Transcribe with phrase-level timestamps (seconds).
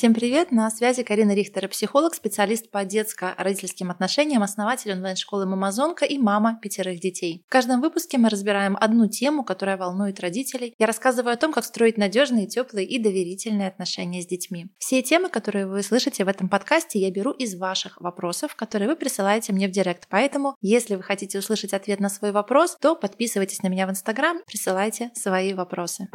[0.00, 0.50] Всем привет!
[0.50, 7.00] На связи Карина Рихтер, психолог, специалист по детско-родительским отношениям, основатель онлайн-школы «Мамазонка» и мама пятерых
[7.00, 7.44] детей.
[7.46, 10.74] В каждом выпуске мы разбираем одну тему, которая волнует родителей.
[10.78, 14.68] Я рассказываю о том, как строить надежные, теплые и доверительные отношения с детьми.
[14.78, 18.96] Все темы, которые вы слышите в этом подкасте, я беру из ваших вопросов, которые вы
[18.96, 20.06] присылаете мне в директ.
[20.08, 24.38] Поэтому, если вы хотите услышать ответ на свой вопрос, то подписывайтесь на меня в Инстаграм,
[24.46, 26.08] присылайте свои вопросы.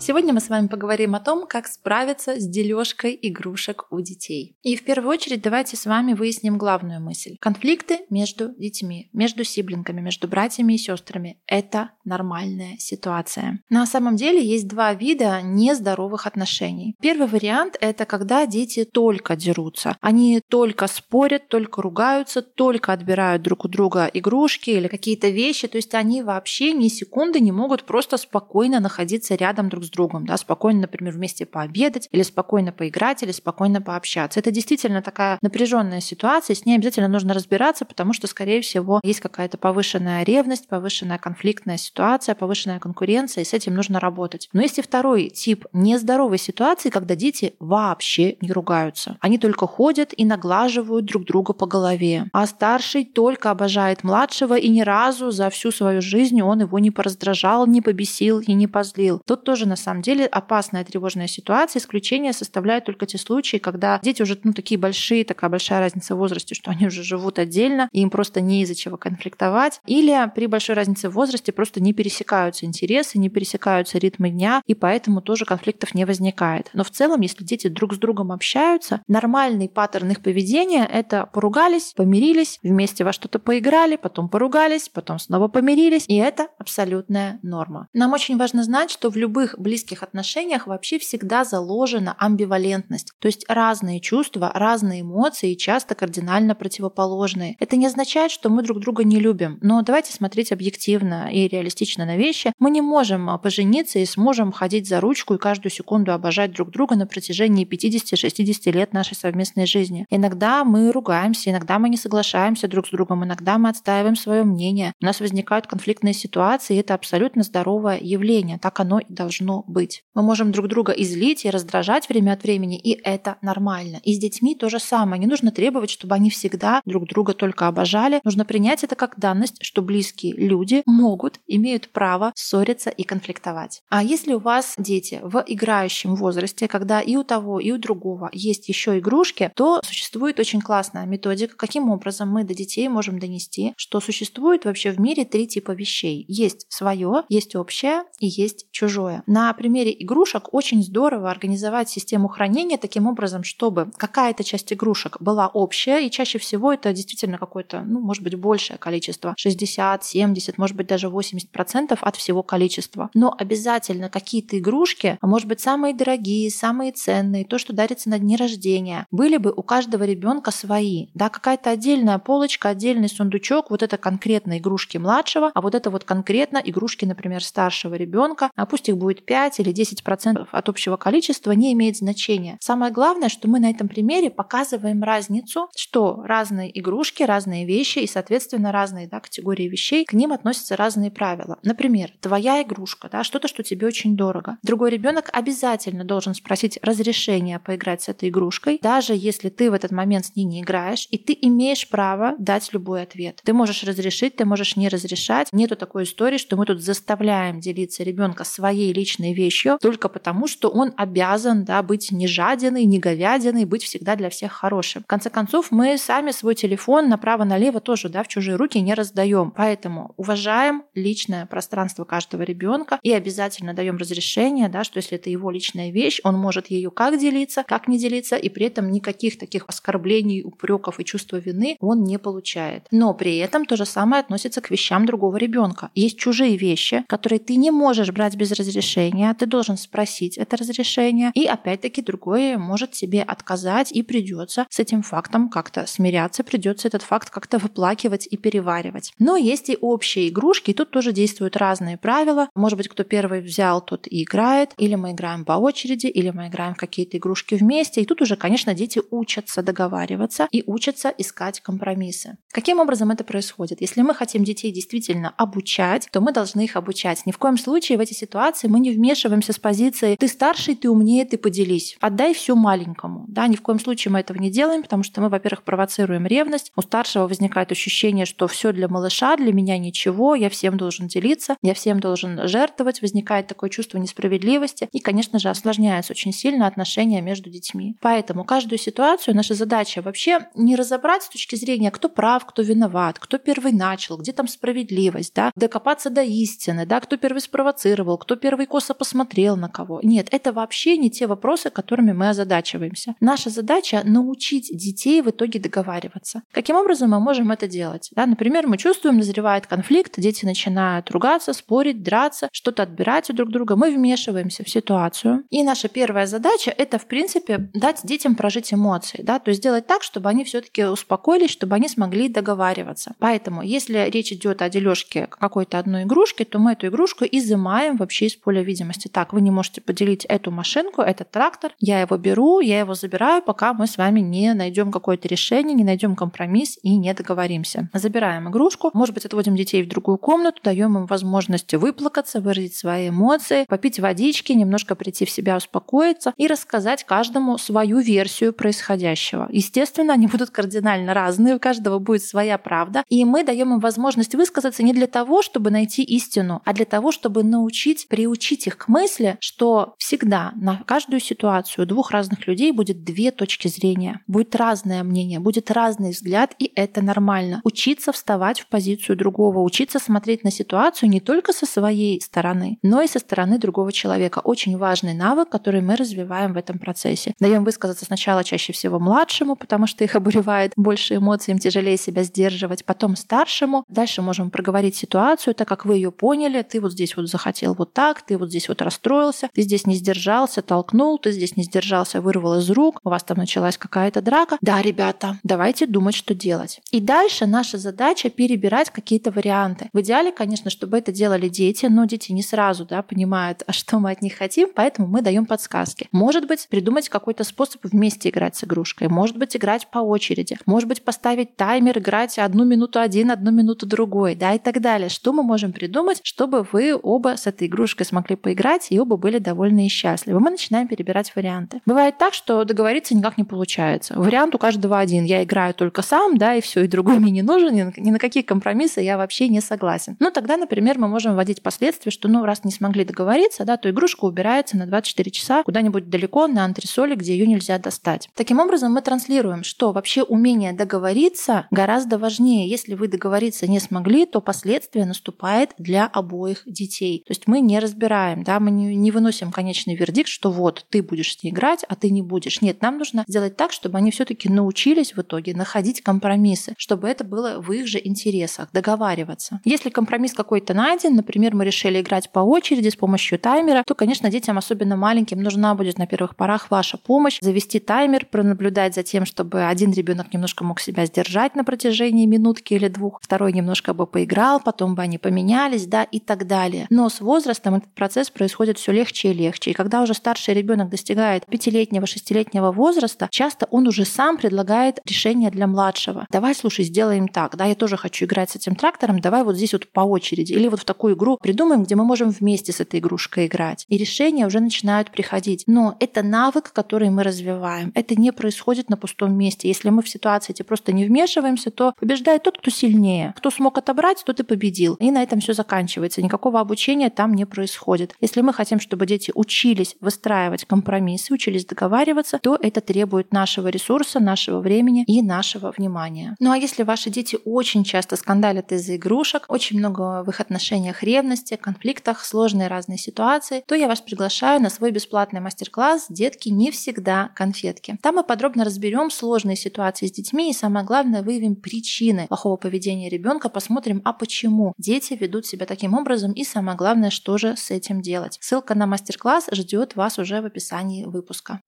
[0.00, 4.56] Сегодня мы с вами поговорим о том, как справиться с дележкой игрушек у детей.
[4.62, 7.36] И в первую очередь давайте с вами выясним главную мысль.
[7.40, 13.60] Конфликты между детьми, между сиблингами, между братьями и сестрами– это нормальная ситуация.
[13.70, 16.94] На самом деле есть два вида нездоровых отношений.
[17.02, 19.96] Первый вариант– это когда дети только дерутся.
[20.00, 25.66] Они только спорят, только ругаются, только отбирают друг у друга игрушки или какие-то вещи.
[25.66, 30.26] То есть они вообще ни секунды не могут просто спокойно находиться рядом друг с другом,
[30.26, 34.40] да, спокойно, например, вместе пообедать, или спокойно поиграть, или спокойно пообщаться.
[34.40, 39.20] Это действительно такая напряженная ситуация, с ней обязательно нужно разбираться, потому что, скорее всего, есть
[39.20, 44.48] какая-то повышенная ревность, повышенная конфликтная ситуация, повышенная конкуренция, и с этим нужно работать.
[44.52, 49.16] Но есть и второй тип нездоровой ситуации, когда дети вообще не ругаются.
[49.20, 52.26] Они только ходят и наглаживают друг друга по голове.
[52.32, 56.90] А старший только обожает младшего, и ни разу за всю свою жизнь он его не
[56.90, 59.20] пораздражал, не побесил и не позлил.
[59.26, 61.80] Тут тоже на самом деле опасная тревожная ситуация.
[61.80, 66.18] Исключение составляют только те случаи, когда дети уже ну, такие большие, такая большая разница в
[66.18, 69.80] возрасте, что они уже живут отдельно, и им просто не из-за чего конфликтовать.
[69.86, 74.74] Или при большой разнице в возрасте просто не пересекаются интересы, не пересекаются ритмы дня, и
[74.74, 76.70] поэтому тоже конфликтов не возникает.
[76.72, 81.92] Но в целом, если дети друг с другом общаются, нормальный паттерн их поведения— это поругались,
[81.96, 87.88] помирились, вместе во что-то поиграли, потом поругались, потом снова помирились, и это абсолютная норма.
[87.92, 93.44] Нам очень важно знать, что в любых близких отношениях вообще всегда заложена амбивалентность, то есть
[93.48, 97.54] разные чувства, разные эмоции и часто кардинально противоположные.
[97.60, 102.06] Это не означает, что мы друг друга не любим, но давайте смотреть объективно и реалистично
[102.06, 102.54] на вещи.
[102.58, 106.70] Мы не можем а, пожениться и сможем ходить за ручку и каждую секунду обожать друг
[106.70, 110.06] друга на протяжении 50-60 лет нашей совместной жизни.
[110.08, 114.94] Иногда мы ругаемся, иногда мы не соглашаемся друг с другом, иногда мы отстаиваем свое мнение.
[115.02, 118.58] У нас возникают конфликтные ситуации, и это абсолютно здоровое явление.
[118.58, 120.02] Так оно и должно быть.
[120.14, 124.00] Мы можем друг друга излить и раздражать время от времени, и это нормально.
[124.04, 125.20] И с детьми то же самое.
[125.20, 128.20] Не нужно требовать, чтобы они всегда друг друга только обожали.
[128.24, 133.82] Нужно принять это как данность, что близкие люди могут, имеют право ссориться и конфликтовать.
[133.88, 138.30] А если у вас дети в играющем возрасте, когда и у того, и у другого
[138.32, 143.74] есть еще игрушки, то существует очень классная методика, каким образом мы до детей можем донести,
[143.76, 146.24] что существует вообще в мире три типа вещей.
[146.28, 149.22] Есть свое, есть общее и есть чужое.
[149.26, 155.48] На примере игрушек очень здорово организовать систему хранения таким образом, чтобы какая-то часть игрушек была
[155.48, 160.76] общая, и чаще всего это действительно какое-то, ну, может быть, большее количество, 60, 70, может
[160.76, 163.10] быть, даже 80% от всего количества.
[163.14, 168.18] Но обязательно какие-то игрушки, а может быть, самые дорогие, самые ценные, то, что дарится на
[168.18, 171.08] дни рождения, были бы у каждого ребенка свои.
[171.14, 176.04] Да, какая-то отдельная полочка, отдельный сундучок, вот это конкретно игрушки младшего, а вот это вот
[176.04, 180.96] конкретно игрушки, например, старшего ребенка, а пусть их будет будет 5 или 10% от общего
[180.96, 182.58] количества, не имеет значения.
[182.60, 188.08] Самое главное, что мы на этом примере показываем разницу, что разные игрушки, разные вещи и,
[188.08, 191.58] соответственно, разные да, категории вещей, к ним относятся разные правила.
[191.62, 194.58] Например, твоя игрушка, да, что-то, что тебе очень дорого.
[194.64, 199.92] Другой ребенок обязательно должен спросить разрешение поиграть с этой игрушкой, даже если ты в этот
[199.92, 203.40] момент с ней не играешь, и ты имеешь право дать любой ответ.
[203.44, 205.48] Ты можешь разрешить, ты можешь не разрешать.
[205.52, 210.46] Нету такой истории, что мы тут заставляем делиться ребенка своей личной личной вещью только потому,
[210.46, 215.02] что он обязан да, быть не жадиной, не говядиной, быть всегда для всех хорошим.
[215.02, 219.52] В конце концов, мы сами свой телефон направо-налево тоже да, в чужие руки не раздаем.
[219.56, 225.50] Поэтому уважаем личное пространство каждого ребенка и обязательно даем разрешение, да, что если это его
[225.50, 229.64] личная вещь, он может ею как делиться, как не делиться, и при этом никаких таких
[229.66, 232.86] оскорблений, упреков и чувства вины он не получает.
[232.90, 235.90] Но при этом то же самое относится к вещам другого ребенка.
[235.94, 240.56] Есть чужие вещи, которые ты не можешь брать без разрешения разрешение, ты должен спросить это
[240.56, 246.88] разрешение, и опять-таки другое может тебе отказать, и придется с этим фактом как-то смиряться, придется
[246.88, 249.12] этот факт как-то выплакивать и переваривать.
[249.18, 252.48] Но есть и общие игрушки, и тут тоже действуют разные правила.
[252.54, 256.48] Может быть, кто первый взял, тот и играет, или мы играем по очереди, или мы
[256.48, 258.00] играем в какие-то игрушки вместе.
[258.00, 262.36] И тут уже, конечно, дети учатся договариваться и учатся искать компромиссы.
[262.52, 263.80] Каким образом это происходит?
[263.80, 267.26] Если мы хотим детей действительно обучать, то мы должны их обучать.
[267.26, 270.90] Ни в коем случае в эти ситуации мы не вмешиваемся с позиции «ты старший, ты
[270.90, 271.96] умнее, ты поделись».
[272.00, 273.24] Отдай все маленькому.
[273.28, 276.72] Да, ни в коем случае мы этого не делаем, потому что мы, во-первых, провоцируем ревность.
[276.76, 281.56] У старшего возникает ощущение, что все для малыша, для меня ничего, я всем должен делиться,
[281.62, 283.00] я всем должен жертвовать.
[283.00, 284.88] Возникает такое чувство несправедливости.
[284.92, 287.96] И, конечно же, осложняется очень сильно отношения между детьми.
[288.00, 293.18] Поэтому каждую ситуацию наша задача вообще не разобрать с точки зрения, кто прав, кто виноват,
[293.18, 298.36] кто первый начал, где там справедливость, да, докопаться до истины, да, кто первый спровоцировал, кто
[298.36, 300.00] первый косо посмотрел на кого.
[300.02, 303.14] Нет, это вообще не те вопросы, которыми мы озадачиваемся.
[303.20, 306.42] Наша задача— научить детей в итоге договариваться.
[306.52, 308.10] Каким образом мы можем это делать?
[308.16, 313.50] Да, например, мы чувствуем, назревает конфликт, дети начинают ругаться, спорить, драться, что-то отбирать у друг
[313.50, 313.76] друга.
[313.76, 315.44] Мы вмешиваемся в ситуацию.
[315.50, 319.86] И наша первая задача— это, в принципе, дать детям прожить эмоции, да, то есть сделать
[319.86, 323.14] так, чтобы они все таки успокоились, чтобы они смогли договариваться.
[323.18, 328.26] Поэтому, если речь идет о дележке какой-то одной игрушки, то мы эту игрушку изымаем вообще
[328.26, 329.08] из поля видимости.
[329.08, 333.42] Так, вы не можете поделить эту машинку, этот трактор, я его беру, я его забираю,
[333.42, 337.88] пока мы с вами не найдем какое-то решение, не найдем компромисс и не договоримся.
[337.92, 343.08] Забираем игрушку, может быть, отводим детей в другую комнату, даем им возможность выплакаться, выразить свои
[343.08, 349.48] эмоции, попить водички, немножко прийти в себя, успокоиться и рассказать каждому свою версию происходящего.
[349.50, 354.34] Естественно, они будут кардинально разные, у каждого будет своя правда, и мы даем им возможность
[354.34, 358.88] высказаться не для того, чтобы найти истину, а для того, чтобы научить, приучить их к
[358.88, 365.02] мысли, что всегда на каждую ситуацию двух разных людей будет две точки зрения, будет разное
[365.02, 367.60] мнение, будет разный взгляд, и это нормально.
[367.64, 373.02] Учиться вставать в позицию другого, учиться смотреть на ситуацию не только со своей стороны, но
[373.02, 374.40] и со стороны другого человека.
[374.44, 377.34] Очень важный навык, который мы развиваем в этом процессе.
[377.40, 382.22] Даем высказаться сначала чаще всего младшему, потому что их обуревает больше эмоций, им тяжелее себя
[382.22, 383.84] сдерживать, потом старшему.
[383.88, 387.92] Дальше можем проговорить ситуацию, так как вы ее поняли, ты вот здесь вот захотел вот
[387.92, 392.22] так, ты вот здесь вот расстроился, ты здесь не сдержался, толкнул, ты здесь не сдержался,
[392.22, 394.56] вырвал из рук, у вас там началась какая-то драка.
[394.62, 396.80] Да, ребята, давайте думать, что делать.
[396.90, 399.90] И дальше наша задача перебирать какие-то варианты.
[399.92, 403.98] В идеале, конечно, чтобы это делали дети, но дети не сразу да, понимают, а что
[403.98, 406.08] мы от них хотим, поэтому мы даем подсказки.
[406.12, 410.88] Может быть, придумать какой-то способ вместе играть с игрушкой, может быть, играть по очереди, может
[410.88, 415.08] быть, поставить таймер, играть одну минуту один, одну минуту другой, да, и так далее.
[415.08, 419.38] Что мы можем придумать, чтобы вы оба с этой игрушкой смогли поиграть и оба были
[419.38, 420.40] довольны и счастливы.
[420.40, 421.82] Мы начинаем перебирать варианты.
[421.84, 424.14] Бывает так, что договориться никак не получается.
[424.16, 425.24] Вариант у каждого один.
[425.24, 428.42] Я играю только сам, да, и все, и другой мне не нужен, ни на, какие
[428.42, 430.16] компромиссы я вообще не согласен.
[430.18, 433.90] Ну, тогда, например, мы можем вводить последствия, что, ну, раз не смогли договориться, да, то
[433.90, 438.30] игрушка убирается на 24 часа куда-нибудь далеко на антресоли, где ее нельзя достать.
[438.34, 442.66] Таким образом, мы транслируем, что вообще умение договориться гораздо важнее.
[442.66, 447.24] Если вы договориться не смогли, то последствия наступает для обоих детей.
[447.26, 451.02] То есть мы не разбираем, да, мы не, не выносим конечный вердикт, что вот ты
[451.02, 452.60] будешь с ней играть, а ты не будешь.
[452.62, 457.24] Нет, нам нужно сделать так, чтобы они все-таки научились в итоге находить компромиссы, чтобы это
[457.24, 459.60] было в их же интересах, договариваться.
[459.64, 464.30] Если компромисс какой-то найден, например, мы решили играть по очереди с помощью таймера, то, конечно,
[464.30, 469.24] детям, особенно маленьким, нужна будет на первых порах ваша помощь, завести таймер, пронаблюдать за тем,
[469.24, 474.06] чтобы один ребенок немножко мог себя сдержать на протяжении минутки или двух, второй немножко бы
[474.06, 476.86] поиграл, потом бы они поменялись, да, и так далее.
[476.90, 479.70] Но с возрастом этот процесс происходит все легче и легче.
[479.70, 485.50] И когда уже старший ребенок достигает пятилетнего, шестилетнего возраста, часто он уже сам предлагает решение
[485.50, 486.26] для младшего.
[486.30, 489.72] Давай, слушай, сделаем так, да, я тоже хочу играть с этим трактором, давай вот здесь
[489.72, 490.52] вот по очереди.
[490.52, 493.84] Или вот в такую игру придумаем, где мы можем вместе с этой игрушкой играть.
[493.88, 495.64] И решения уже начинают приходить.
[495.66, 497.92] Но это навык, который мы развиваем.
[497.94, 499.68] Это не происходит на пустом месте.
[499.68, 503.34] Если мы в ситуации эти просто не вмешиваемся, то побеждает тот, кто сильнее.
[503.36, 504.94] Кто смог отобрать, тот и победил.
[504.94, 506.22] И на этом все заканчивается.
[506.22, 508.07] Никакого обучения там не происходит.
[508.20, 514.20] Если мы хотим, чтобы дети учились выстраивать компромиссы, учились договариваться, то это требует нашего ресурса,
[514.20, 516.36] нашего времени и нашего внимания.
[516.40, 521.02] Ну а если ваши дети очень часто скандалят из-за игрушек, очень много в их отношениях
[521.02, 526.70] ревности, конфликтах, сложные разные ситуации, то я вас приглашаю на свой бесплатный мастер-класс «Детки не
[526.70, 527.98] всегда конфетки».
[528.02, 533.08] Там мы подробно разберем сложные ситуации с детьми и самое главное выявим причины плохого поведения
[533.08, 537.70] ребенка, посмотрим, а почему дети ведут себя таким образом и самое главное, что же с
[538.00, 538.38] делать.
[538.40, 541.60] Ссылка на мастер-класс ждет вас уже в описании выпуска.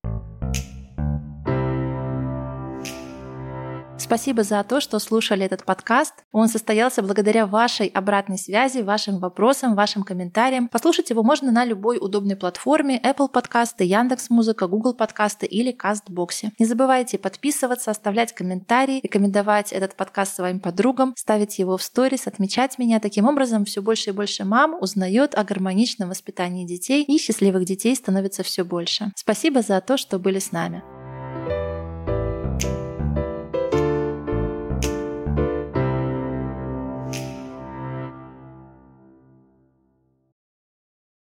[4.11, 6.13] Спасибо за то, что слушали этот подкаст.
[6.33, 10.67] Он состоялся благодаря вашей обратной связи, вашим вопросам, вашим комментариям.
[10.67, 16.51] Послушать его можно на любой удобной платформе Apple подкасты, Яндекс Музыка, Google подкасты или Кастбоксе.
[16.59, 22.77] Не забывайте подписываться, оставлять комментарии, рекомендовать этот подкаст своим подругам, ставить его в сторис, отмечать
[22.79, 22.99] меня.
[22.99, 27.95] Таким образом, все больше и больше мам узнает о гармоничном воспитании детей и счастливых детей
[27.95, 29.13] становится все больше.
[29.15, 30.83] Спасибо за то, что были с нами.